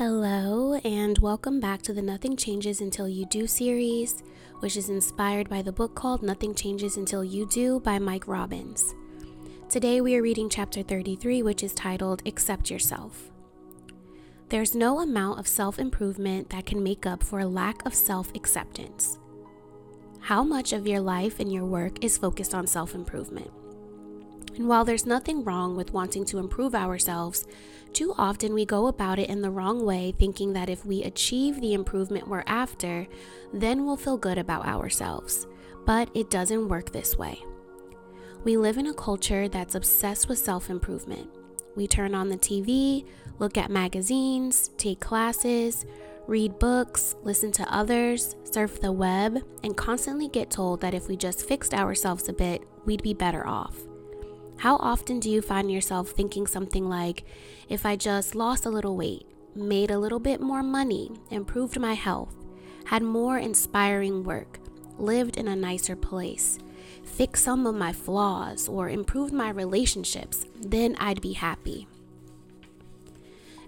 Hello, 0.00 0.76
and 0.76 1.18
welcome 1.18 1.60
back 1.60 1.82
to 1.82 1.92
the 1.92 2.00
Nothing 2.00 2.34
Changes 2.34 2.80
Until 2.80 3.06
You 3.06 3.26
Do 3.26 3.46
series, 3.46 4.22
which 4.60 4.78
is 4.78 4.88
inspired 4.88 5.50
by 5.50 5.60
the 5.60 5.72
book 5.72 5.94
called 5.94 6.22
Nothing 6.22 6.54
Changes 6.54 6.96
Until 6.96 7.22
You 7.22 7.46
Do 7.46 7.80
by 7.80 7.98
Mike 7.98 8.26
Robbins. 8.26 8.94
Today 9.68 10.00
we 10.00 10.16
are 10.16 10.22
reading 10.22 10.48
chapter 10.48 10.82
33, 10.82 11.42
which 11.42 11.62
is 11.62 11.74
titled 11.74 12.22
Accept 12.24 12.70
Yourself. 12.70 13.30
There's 14.48 14.74
no 14.74 15.00
amount 15.00 15.38
of 15.38 15.46
self 15.46 15.78
improvement 15.78 16.48
that 16.48 16.64
can 16.64 16.82
make 16.82 17.04
up 17.04 17.22
for 17.22 17.40
a 17.40 17.46
lack 17.46 17.84
of 17.84 17.94
self 17.94 18.34
acceptance. 18.34 19.18
How 20.20 20.42
much 20.42 20.72
of 20.72 20.86
your 20.86 21.00
life 21.00 21.40
and 21.40 21.52
your 21.52 21.66
work 21.66 22.02
is 22.02 22.16
focused 22.16 22.54
on 22.54 22.66
self 22.66 22.94
improvement? 22.94 23.50
And 24.56 24.68
while 24.68 24.84
there's 24.84 25.06
nothing 25.06 25.44
wrong 25.44 25.76
with 25.76 25.92
wanting 25.92 26.24
to 26.26 26.38
improve 26.38 26.74
ourselves, 26.74 27.46
too 27.92 28.14
often 28.16 28.54
we 28.54 28.64
go 28.64 28.86
about 28.86 29.18
it 29.18 29.28
in 29.28 29.42
the 29.42 29.50
wrong 29.50 29.84
way, 29.84 30.14
thinking 30.18 30.52
that 30.52 30.70
if 30.70 30.84
we 30.84 31.02
achieve 31.02 31.60
the 31.60 31.74
improvement 31.74 32.28
we're 32.28 32.44
after, 32.46 33.06
then 33.52 33.84
we'll 33.84 33.96
feel 33.96 34.16
good 34.16 34.38
about 34.38 34.66
ourselves. 34.66 35.46
But 35.86 36.10
it 36.14 36.30
doesn't 36.30 36.68
work 36.68 36.92
this 36.92 37.16
way. 37.16 37.42
We 38.44 38.56
live 38.56 38.78
in 38.78 38.86
a 38.86 38.94
culture 38.94 39.48
that's 39.48 39.74
obsessed 39.74 40.28
with 40.28 40.38
self 40.38 40.70
improvement. 40.70 41.28
We 41.76 41.86
turn 41.86 42.14
on 42.14 42.28
the 42.28 42.36
TV, 42.36 43.06
look 43.38 43.56
at 43.56 43.70
magazines, 43.70 44.70
take 44.76 45.00
classes, 45.00 45.84
read 46.26 46.58
books, 46.58 47.16
listen 47.22 47.52
to 47.52 47.74
others, 47.74 48.36
surf 48.44 48.80
the 48.80 48.92
web, 48.92 49.42
and 49.62 49.76
constantly 49.76 50.28
get 50.28 50.50
told 50.50 50.80
that 50.80 50.94
if 50.94 51.08
we 51.08 51.16
just 51.16 51.46
fixed 51.46 51.74
ourselves 51.74 52.28
a 52.28 52.32
bit, 52.32 52.62
we'd 52.84 53.02
be 53.02 53.14
better 53.14 53.46
off. 53.46 53.89
How 54.60 54.76
often 54.76 55.20
do 55.20 55.30
you 55.30 55.40
find 55.40 55.72
yourself 55.72 56.10
thinking 56.10 56.46
something 56.46 56.86
like, 56.86 57.24
if 57.70 57.86
I 57.86 57.96
just 57.96 58.34
lost 58.34 58.66
a 58.66 58.70
little 58.70 58.94
weight, 58.94 59.26
made 59.54 59.90
a 59.90 59.98
little 59.98 60.18
bit 60.18 60.38
more 60.38 60.62
money, 60.62 61.12
improved 61.30 61.80
my 61.80 61.94
health, 61.94 62.34
had 62.84 63.02
more 63.02 63.38
inspiring 63.38 64.22
work, 64.22 64.60
lived 64.98 65.38
in 65.38 65.48
a 65.48 65.56
nicer 65.56 65.96
place, 65.96 66.58
fixed 67.02 67.42
some 67.42 67.66
of 67.66 67.74
my 67.74 67.94
flaws, 67.94 68.68
or 68.68 68.90
improved 68.90 69.32
my 69.32 69.48
relationships, 69.48 70.44
then 70.60 70.94
I'd 70.98 71.22
be 71.22 71.32
happy. 71.32 71.88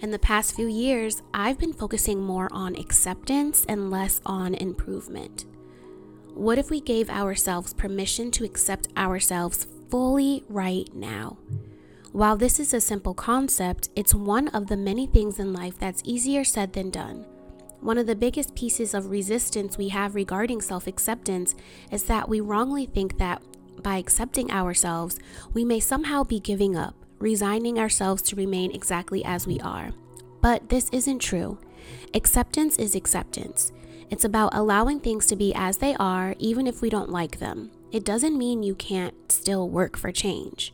In 0.00 0.10
the 0.10 0.18
past 0.18 0.56
few 0.56 0.66
years, 0.66 1.22
I've 1.32 1.58
been 1.58 1.72
focusing 1.72 2.20
more 2.20 2.48
on 2.50 2.74
acceptance 2.74 3.64
and 3.68 3.92
less 3.92 4.20
on 4.26 4.54
improvement. 4.54 5.44
What 6.34 6.58
if 6.58 6.68
we 6.68 6.80
gave 6.80 7.08
ourselves 7.10 7.74
permission 7.74 8.32
to 8.32 8.44
accept 8.44 8.88
ourselves 8.96 9.68
fully 9.90 10.44
right 10.48 10.88
now. 10.94 11.36
While 12.12 12.36
this 12.36 12.60
is 12.60 12.72
a 12.72 12.80
simple 12.80 13.14
concept, 13.14 13.88
it's 13.96 14.14
one 14.14 14.48
of 14.48 14.68
the 14.68 14.76
many 14.76 15.06
things 15.06 15.38
in 15.38 15.52
life 15.52 15.78
that's 15.78 16.02
easier 16.04 16.44
said 16.44 16.72
than 16.72 16.90
done. 16.90 17.26
One 17.80 17.98
of 17.98 18.06
the 18.06 18.16
biggest 18.16 18.54
pieces 18.54 18.94
of 18.94 19.10
resistance 19.10 19.78
we 19.78 19.88
have 19.88 20.14
regarding 20.14 20.60
self 20.60 20.86
acceptance 20.86 21.54
is 21.90 22.04
that 22.04 22.28
we 22.28 22.40
wrongly 22.40 22.86
think 22.86 23.18
that 23.18 23.42
by 23.82 23.96
accepting 23.96 24.50
ourselves, 24.50 25.18
we 25.54 25.64
may 25.64 25.80
somehow 25.80 26.24
be 26.24 26.40
giving 26.40 26.76
up, 26.76 26.94
resigning 27.18 27.78
ourselves 27.78 28.22
to 28.22 28.36
remain 28.36 28.70
exactly 28.72 29.24
as 29.24 29.46
we 29.46 29.58
are. 29.60 29.92
But 30.42 30.68
this 30.68 30.90
isn't 30.90 31.20
true. 31.20 31.58
Acceptance 32.12 32.76
is 32.78 32.94
acceptance. 32.94 33.72
It's 34.10 34.24
about 34.24 34.54
allowing 34.54 35.00
things 35.00 35.26
to 35.26 35.36
be 35.36 35.54
as 35.54 35.78
they 35.78 35.94
are, 35.94 36.34
even 36.38 36.66
if 36.66 36.82
we 36.82 36.90
don't 36.90 37.10
like 37.10 37.38
them 37.38 37.70
it 37.92 38.04
doesn't 38.04 38.38
mean 38.38 38.62
you 38.62 38.74
can't 38.74 39.32
still 39.32 39.68
work 39.68 39.96
for 39.96 40.12
change. 40.12 40.72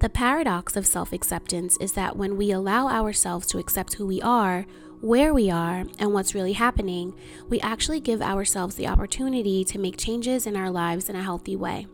The 0.00 0.08
paradox 0.08 0.76
of 0.76 0.86
self 0.86 1.12
acceptance 1.12 1.76
is 1.78 1.92
that 1.92 2.16
when 2.16 2.36
we 2.36 2.50
allow 2.50 2.88
ourselves 2.88 3.46
to 3.48 3.58
accept 3.58 3.94
who 3.94 4.06
we 4.06 4.20
are, 4.22 4.66
where 5.00 5.32
we 5.32 5.50
are, 5.50 5.84
and 5.98 6.12
what's 6.12 6.34
really 6.34 6.54
happening, 6.54 7.14
we 7.48 7.60
actually 7.60 8.00
give 8.00 8.20
ourselves 8.20 8.74
the 8.74 8.88
opportunity 8.88 9.64
to 9.64 9.78
make 9.78 9.96
changes 9.96 10.46
in 10.46 10.56
our 10.56 10.70
lives 10.70 11.08
in 11.08 11.16
a 11.16 11.22
healthy 11.22 11.56
way. 11.56 11.86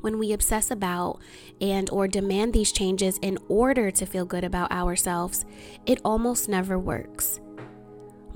When 0.00 0.18
we 0.18 0.32
obsess 0.32 0.70
about 0.70 1.20
and 1.60 1.90
or 1.90 2.06
demand 2.08 2.52
these 2.52 2.72
changes 2.72 3.18
in 3.20 3.38
order 3.48 3.90
to 3.90 4.06
feel 4.06 4.24
good 4.24 4.44
about 4.44 4.70
ourselves, 4.70 5.44
it 5.86 6.00
almost 6.04 6.48
never 6.48 6.78
works. 6.78 7.40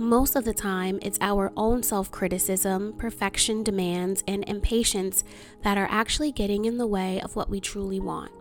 Most 0.03 0.35
of 0.35 0.45
the 0.45 0.53
time, 0.53 0.99
it's 1.01 1.19
our 1.21 1.53
own 1.57 1.85
self 1.85 2.11
criticism, 2.11 2.93
perfection 2.99 3.63
demands, 3.63 4.25
and 4.27 4.43
impatience 4.49 5.23
that 5.63 5.79
are 5.79 5.87
actually 5.89 6.33
getting 6.33 6.65
in 6.65 6.77
the 6.77 6.89
way 6.89 7.21
of 7.21 7.37
what 7.37 7.49
we 7.49 7.61
truly 7.61 8.01
want. 8.01 8.33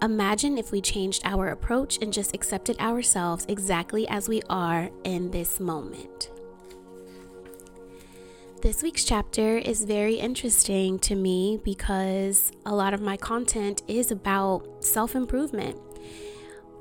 Imagine 0.00 0.56
if 0.56 0.72
we 0.72 0.80
changed 0.80 1.20
our 1.26 1.48
approach 1.48 1.98
and 2.00 2.10
just 2.10 2.34
accepted 2.34 2.80
ourselves 2.80 3.44
exactly 3.50 4.08
as 4.08 4.30
we 4.30 4.40
are 4.48 4.88
in 5.04 5.30
this 5.30 5.60
moment. 5.60 6.30
This 8.62 8.82
week's 8.82 9.04
chapter 9.04 9.58
is 9.58 9.84
very 9.84 10.14
interesting 10.14 10.98
to 11.00 11.14
me 11.14 11.60
because 11.62 12.50
a 12.64 12.74
lot 12.74 12.94
of 12.94 13.02
my 13.02 13.18
content 13.18 13.82
is 13.88 14.10
about 14.10 14.82
self 14.82 15.14
improvement 15.14 15.76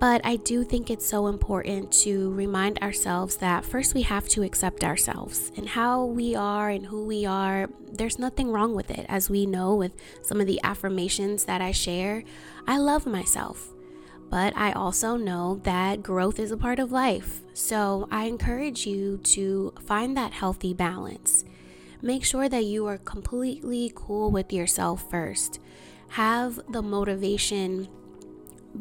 but 0.01 0.19
I 0.23 0.37
do 0.37 0.63
think 0.63 0.89
it's 0.89 1.05
so 1.05 1.27
important 1.27 1.91
to 2.05 2.31
remind 2.31 2.79
ourselves 2.79 3.37
that 3.37 3.63
first 3.63 3.93
we 3.93 4.01
have 4.01 4.27
to 4.29 4.41
accept 4.41 4.83
ourselves 4.83 5.51
and 5.55 5.69
how 5.69 6.05
we 6.05 6.33
are 6.33 6.71
and 6.71 6.87
who 6.87 7.05
we 7.05 7.23
are. 7.27 7.69
There's 7.91 8.17
nothing 8.17 8.49
wrong 8.49 8.73
with 8.73 8.89
it. 8.89 9.05
As 9.07 9.29
we 9.29 9.45
know 9.45 9.75
with 9.75 9.91
some 10.23 10.41
of 10.41 10.47
the 10.47 10.59
affirmations 10.63 11.45
that 11.45 11.61
I 11.61 11.71
share, 11.71 12.23
I 12.65 12.79
love 12.79 13.05
myself. 13.05 13.75
But 14.27 14.57
I 14.57 14.71
also 14.71 15.17
know 15.17 15.61
that 15.65 16.01
growth 16.01 16.39
is 16.39 16.51
a 16.51 16.57
part 16.57 16.79
of 16.79 16.91
life. 16.91 17.41
So 17.53 18.07
I 18.09 18.25
encourage 18.25 18.87
you 18.87 19.19
to 19.35 19.71
find 19.85 20.17
that 20.17 20.33
healthy 20.33 20.73
balance. 20.73 21.45
Make 22.01 22.25
sure 22.25 22.49
that 22.49 22.65
you 22.65 22.87
are 22.87 22.97
completely 22.97 23.91
cool 23.93 24.31
with 24.31 24.51
yourself 24.51 25.07
first. 25.11 25.59
Have 26.07 26.59
the 26.67 26.81
motivation 26.81 27.87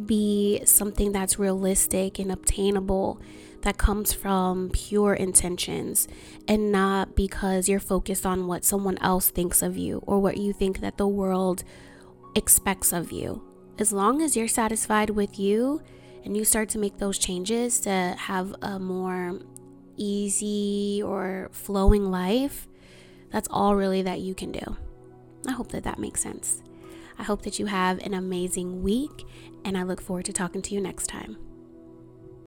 be 0.07 0.63
something 0.65 1.13
that's 1.13 1.39
realistic 1.39 2.19
and 2.19 2.31
obtainable 2.31 3.21
that 3.63 3.77
comes 3.77 4.13
from 4.13 4.71
pure 4.71 5.15
intentions 5.15 6.09
and 6.49 6.73
not 6.73 7.15
because 7.15 7.69
you're 7.69 7.81
focused 7.81 8.25
on 8.25 8.47
what 8.47 8.65
someone 8.65 8.97
else 8.99 9.31
thinks 9.31 9.63
of 9.63 9.77
you 9.77 10.03
or 10.07 10.19
what 10.19 10.39
you 10.39 10.53
think 10.53 10.81
that 10.81 10.97
the 10.97 11.09
world 11.09 11.63
expects 12.35 12.93
of 12.93 13.13
you. 13.13 13.43
As 13.79 13.93
long 13.93 14.23
as 14.23 14.37
you're 14.37 14.49
satisfied 14.49 15.11
with 15.11 15.39
you 15.39 15.83
and 16.25 16.37
you 16.37 16.45
start 16.45 16.69
to 16.71 16.79
make 16.79 16.99
those 16.99 17.19
changes 17.19 17.81
to 17.81 18.15
have 18.19 18.55
a 18.63 18.79
more 18.79 19.41
easy 19.97 21.03
or 21.05 21.49
flowing 21.53 22.11
life, 22.11 22.67
that's 23.31 23.49
all 23.51 23.77
really 23.77 24.03
that 24.03 24.21
you 24.21 24.35
can 24.35 24.53
do. 24.53 24.77
I 25.47 25.53
hope 25.53 25.73
that 25.73 25.85
that 25.85 25.99
makes 25.99 26.23
sense. 26.23 26.63
I 27.21 27.23
hope 27.23 27.43
that 27.43 27.59
you 27.59 27.67
have 27.67 27.99
an 27.99 28.15
amazing 28.15 28.83
week, 28.83 29.27
and 29.63 29.77
I 29.77 29.83
look 29.83 30.01
forward 30.01 30.25
to 30.25 30.33
talking 30.33 30.63
to 30.63 30.75
you 30.75 30.81
next 30.81 31.07
time. 31.07 31.37